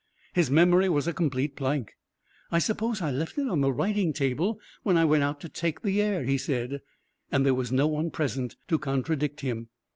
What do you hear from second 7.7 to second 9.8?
no one present to contradict him.